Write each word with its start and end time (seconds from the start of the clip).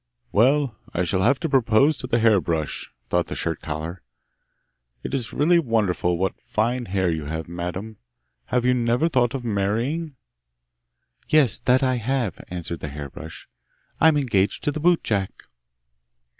'Well, 0.31 0.75
I 0.95 1.03
shall 1.03 1.21
have 1.21 1.39
to 1.41 1.47
propose 1.47 1.95
to 1.99 2.07
the 2.07 2.17
hair 2.17 2.41
brush!' 2.41 2.91
thought 3.11 3.27
the 3.27 3.35
shirt 3.35 3.61
collar. 3.61 4.01
'It 5.03 5.13
is 5.13 5.31
really 5.31 5.59
wonderful 5.59 6.17
what 6.17 6.41
fine 6.41 6.85
hair 6.85 7.11
you 7.11 7.25
have, 7.25 7.47
madam! 7.47 7.97
Have 8.45 8.65
you 8.65 8.73
never 8.73 9.07
thought 9.07 9.35
of 9.35 9.45
marrying?' 9.45 10.15
'Yes, 11.29 11.59
that 11.59 11.83
I 11.83 11.97
have!' 11.97 12.43
answered 12.47 12.79
the 12.79 12.89
hair 12.89 13.11
brush; 13.11 13.47
'I'm 13.99 14.17
engaged 14.17 14.63
to 14.63 14.71
the 14.71 14.79
boot 14.79 15.03
jack! 15.03 15.43